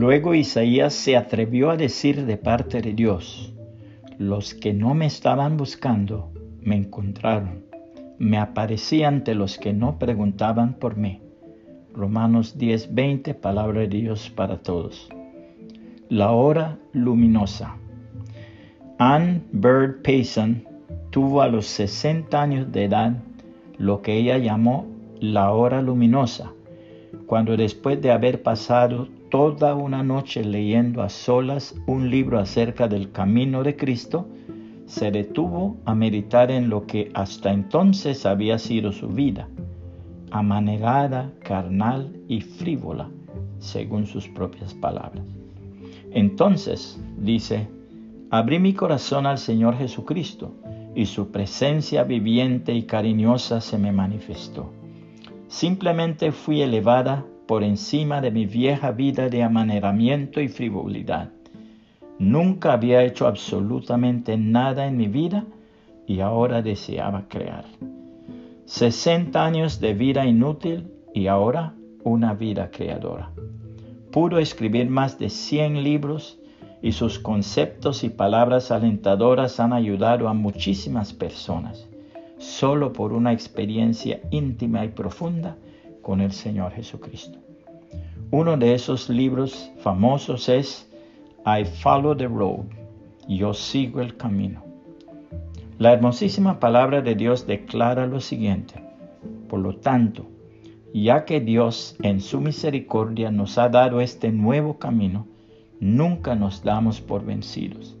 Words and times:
Luego 0.00 0.32
Isaías 0.32 0.94
se 0.94 1.16
atrevió 1.16 1.70
a 1.70 1.76
decir 1.76 2.24
de 2.24 2.36
parte 2.36 2.80
de 2.80 2.92
Dios, 2.92 3.52
los 4.16 4.54
que 4.54 4.72
no 4.72 4.94
me 4.94 5.06
estaban 5.06 5.56
buscando 5.56 6.30
me 6.62 6.76
encontraron, 6.76 7.64
me 8.16 8.38
aparecí 8.38 9.02
ante 9.02 9.34
los 9.34 9.58
que 9.58 9.72
no 9.72 9.98
preguntaban 9.98 10.74
por 10.74 10.96
mí. 10.96 11.20
Romanos 11.92 12.56
10:20, 12.56 13.34
palabra 13.34 13.80
de 13.80 13.88
Dios 13.88 14.30
para 14.30 14.58
todos. 14.58 15.08
La 16.08 16.30
hora 16.30 16.78
luminosa. 16.92 17.74
Anne 19.00 19.42
Bird 19.50 20.02
Payson 20.02 20.62
tuvo 21.10 21.42
a 21.42 21.48
los 21.48 21.66
60 21.66 22.40
años 22.40 22.70
de 22.70 22.84
edad 22.84 23.16
lo 23.78 24.00
que 24.00 24.16
ella 24.16 24.38
llamó 24.38 24.86
la 25.18 25.50
hora 25.50 25.82
luminosa, 25.82 26.52
cuando 27.26 27.56
después 27.56 28.00
de 28.00 28.12
haber 28.12 28.44
pasado 28.44 29.08
toda 29.30 29.74
una 29.74 30.02
noche 30.02 30.44
leyendo 30.44 31.02
a 31.02 31.08
solas 31.08 31.74
un 31.86 32.10
libro 32.10 32.38
acerca 32.38 32.88
del 32.88 33.12
camino 33.12 33.62
de 33.62 33.76
Cristo, 33.76 34.26
se 34.86 35.10
detuvo 35.10 35.76
a 35.84 35.94
meditar 35.94 36.50
en 36.50 36.70
lo 36.70 36.86
que 36.86 37.10
hasta 37.14 37.52
entonces 37.52 38.24
había 38.24 38.58
sido 38.58 38.92
su 38.92 39.08
vida, 39.08 39.48
amanerada, 40.30 41.30
carnal 41.40 42.16
y 42.26 42.40
frívola, 42.40 43.10
según 43.58 44.06
sus 44.06 44.28
propias 44.28 44.72
palabras. 44.72 45.24
Entonces, 46.10 46.98
dice, 47.18 47.68
abrí 48.30 48.58
mi 48.58 48.72
corazón 48.72 49.26
al 49.26 49.38
Señor 49.38 49.76
Jesucristo 49.76 50.54
y 50.94 51.04
su 51.06 51.30
presencia 51.30 52.02
viviente 52.04 52.72
y 52.72 52.84
cariñosa 52.84 53.60
se 53.60 53.76
me 53.76 53.92
manifestó. 53.92 54.72
Simplemente 55.48 56.32
fui 56.32 56.62
elevada 56.62 57.26
por 57.48 57.64
encima 57.64 58.20
de 58.20 58.30
mi 58.30 58.44
vieja 58.44 58.92
vida 58.92 59.30
de 59.30 59.42
amaneramiento 59.42 60.38
y 60.42 60.48
frivolidad. 60.48 61.30
Nunca 62.18 62.74
había 62.74 63.02
hecho 63.02 63.26
absolutamente 63.26 64.36
nada 64.36 64.86
en 64.86 64.98
mi 64.98 65.08
vida 65.08 65.46
y 66.06 66.20
ahora 66.20 66.60
deseaba 66.60 67.24
crear. 67.26 67.64
60 68.66 69.42
años 69.42 69.80
de 69.80 69.94
vida 69.94 70.26
inútil 70.26 70.92
y 71.14 71.28
ahora 71.28 71.72
una 72.04 72.34
vida 72.34 72.70
creadora. 72.70 73.30
Pudo 74.12 74.38
escribir 74.38 74.90
más 74.90 75.18
de 75.18 75.30
100 75.30 75.82
libros 75.82 76.38
y 76.82 76.92
sus 76.92 77.18
conceptos 77.18 78.04
y 78.04 78.10
palabras 78.10 78.70
alentadoras 78.70 79.58
han 79.58 79.72
ayudado 79.72 80.28
a 80.28 80.34
muchísimas 80.34 81.14
personas, 81.14 81.88
solo 82.36 82.92
por 82.92 83.14
una 83.14 83.32
experiencia 83.32 84.20
íntima 84.30 84.84
y 84.84 84.88
profunda 84.88 85.56
con 86.08 86.22
el 86.22 86.32
Señor 86.32 86.72
Jesucristo. 86.72 87.38
Uno 88.30 88.56
de 88.56 88.72
esos 88.72 89.10
libros 89.10 89.70
famosos 89.80 90.48
es 90.48 90.90
I 91.44 91.66
Follow 91.66 92.16
the 92.16 92.26
Road, 92.26 92.64
Yo 93.28 93.52
sigo 93.52 94.00
el 94.00 94.16
camino. 94.16 94.64
La 95.76 95.92
hermosísima 95.92 96.60
palabra 96.60 97.02
de 97.02 97.14
Dios 97.14 97.46
declara 97.46 98.06
lo 98.06 98.20
siguiente, 98.20 98.82
por 99.50 99.60
lo 99.60 99.76
tanto, 99.76 100.24
ya 100.94 101.26
que 101.26 101.42
Dios 101.42 101.94
en 102.02 102.22
su 102.22 102.40
misericordia 102.40 103.30
nos 103.30 103.58
ha 103.58 103.68
dado 103.68 104.00
este 104.00 104.32
nuevo 104.32 104.78
camino, 104.78 105.26
nunca 105.78 106.34
nos 106.34 106.64
damos 106.64 107.02
por 107.02 107.22
vencidos. 107.22 107.98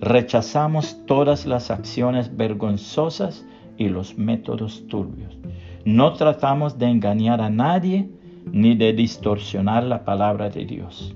Rechazamos 0.00 1.04
todas 1.04 1.44
las 1.44 1.70
acciones 1.70 2.34
vergonzosas 2.34 3.44
y 3.76 3.90
los 3.90 4.16
métodos 4.16 4.86
turbios. 4.86 5.36
No 5.84 6.12
tratamos 6.12 6.78
de 6.78 6.86
engañar 6.86 7.40
a 7.40 7.50
nadie 7.50 8.08
ni 8.52 8.76
de 8.76 8.92
distorsionar 8.92 9.82
la 9.82 10.04
palabra 10.04 10.48
de 10.48 10.64
Dios. 10.64 11.14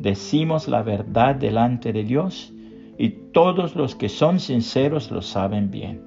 Decimos 0.00 0.66
la 0.66 0.82
verdad 0.82 1.34
delante 1.34 1.92
de 1.92 2.04
Dios 2.04 2.52
y 2.96 3.10
todos 3.32 3.76
los 3.76 3.94
que 3.94 4.08
son 4.08 4.40
sinceros 4.40 5.10
lo 5.10 5.20
saben 5.20 5.70
bien. 5.70 6.02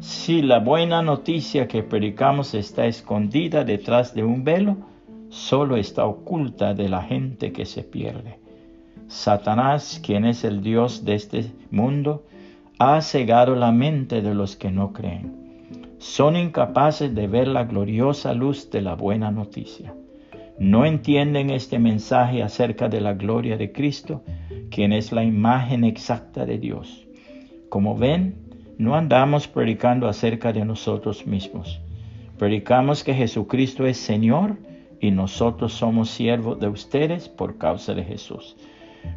Si 0.00 0.42
la 0.42 0.58
buena 0.58 1.00
noticia 1.00 1.68
que 1.68 1.84
predicamos 1.84 2.54
está 2.54 2.86
escondida 2.86 3.62
detrás 3.64 4.14
de 4.14 4.24
un 4.24 4.42
velo, 4.42 4.76
solo 5.28 5.76
está 5.76 6.06
oculta 6.06 6.74
de 6.74 6.88
la 6.88 7.02
gente 7.02 7.52
que 7.52 7.66
se 7.66 7.84
pierde. 7.84 8.40
Satanás, 9.06 10.00
quien 10.04 10.24
es 10.24 10.42
el 10.42 10.60
Dios 10.60 11.04
de 11.04 11.14
este 11.14 11.52
mundo, 11.70 12.24
ha 12.80 13.00
cegado 13.00 13.54
la 13.54 13.70
mente 13.70 14.22
de 14.22 14.34
los 14.34 14.56
que 14.56 14.72
no 14.72 14.92
creen 14.92 15.47
son 15.98 16.36
incapaces 16.36 17.14
de 17.14 17.26
ver 17.26 17.48
la 17.48 17.64
gloriosa 17.64 18.32
luz 18.34 18.70
de 18.70 18.80
la 18.80 18.94
buena 18.94 19.30
noticia. 19.30 19.94
No 20.58 20.84
entienden 20.84 21.50
este 21.50 21.78
mensaje 21.78 22.42
acerca 22.42 22.88
de 22.88 23.00
la 23.00 23.14
gloria 23.14 23.56
de 23.56 23.70
Cristo, 23.70 24.22
quien 24.70 24.92
es 24.92 25.12
la 25.12 25.22
imagen 25.22 25.84
exacta 25.84 26.44
de 26.46 26.58
Dios. 26.58 27.06
Como 27.68 27.96
ven, 27.96 28.34
no 28.78 28.96
andamos 28.96 29.48
predicando 29.48 30.08
acerca 30.08 30.52
de 30.52 30.64
nosotros 30.64 31.26
mismos. 31.26 31.80
Predicamos 32.38 33.02
que 33.02 33.14
Jesucristo 33.14 33.86
es 33.86 33.98
Señor 33.98 34.56
y 35.00 35.10
nosotros 35.10 35.72
somos 35.72 36.10
siervos 36.10 36.58
de 36.60 36.68
ustedes 36.68 37.28
por 37.28 37.58
causa 37.58 37.94
de 37.94 38.04
Jesús. 38.04 38.56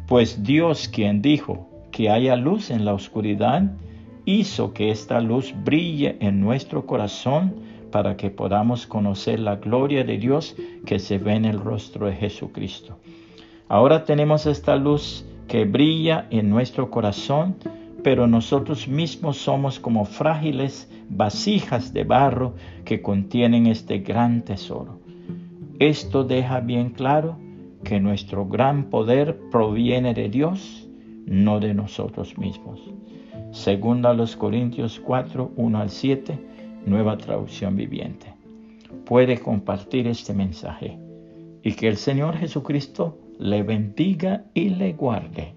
Pues 0.06 0.42
Dios 0.42 0.88
quien 0.88 1.22
dijo 1.22 1.68
que 1.90 2.10
haya 2.10 2.36
luz 2.36 2.70
en 2.70 2.84
la 2.84 2.94
oscuridad, 2.94 3.62
hizo 4.24 4.72
que 4.72 4.90
esta 4.90 5.20
luz 5.20 5.54
brille 5.64 6.16
en 6.20 6.40
nuestro 6.40 6.86
corazón 6.86 7.54
para 7.90 8.16
que 8.16 8.30
podamos 8.30 8.86
conocer 8.86 9.40
la 9.40 9.56
gloria 9.56 10.04
de 10.04 10.18
Dios 10.18 10.56
que 10.86 10.98
se 10.98 11.18
ve 11.18 11.34
en 11.34 11.44
el 11.44 11.60
rostro 11.60 12.06
de 12.06 12.14
Jesucristo. 12.14 12.98
Ahora 13.68 14.04
tenemos 14.04 14.46
esta 14.46 14.76
luz 14.76 15.24
que 15.46 15.64
brilla 15.64 16.26
en 16.30 16.50
nuestro 16.50 16.90
corazón, 16.90 17.56
pero 18.02 18.26
nosotros 18.26 18.88
mismos 18.88 19.36
somos 19.36 19.78
como 19.78 20.04
frágiles 20.04 20.90
vasijas 21.08 21.92
de 21.92 22.04
barro 22.04 22.54
que 22.84 23.02
contienen 23.02 23.66
este 23.66 23.98
gran 23.98 24.42
tesoro. 24.42 25.00
Esto 25.78 26.24
deja 26.24 26.60
bien 26.60 26.90
claro 26.90 27.38
que 27.84 28.00
nuestro 28.00 28.46
gran 28.46 28.84
poder 28.84 29.38
proviene 29.50 30.14
de 30.14 30.28
Dios, 30.28 30.88
no 31.26 31.60
de 31.60 31.74
nosotros 31.74 32.38
mismos. 32.38 32.80
Segunda 33.52 34.10
a 34.10 34.14
los 34.14 34.34
Corintios 34.34 34.98
4, 34.98 35.52
1 35.56 35.78
al 35.78 35.90
7, 35.90 36.38
nueva 36.86 37.18
traducción 37.18 37.76
viviente. 37.76 38.34
Puede 39.04 39.38
compartir 39.40 40.06
este 40.06 40.32
mensaje 40.32 40.98
y 41.62 41.74
que 41.74 41.88
el 41.88 41.98
Señor 41.98 42.38
Jesucristo 42.38 43.18
le 43.38 43.62
bendiga 43.62 44.46
y 44.54 44.70
le 44.70 44.94
guarde. 44.94 45.54